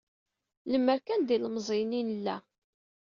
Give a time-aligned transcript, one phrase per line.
[0.71, 2.37] Lemer kan d ilemẓiyen i nella.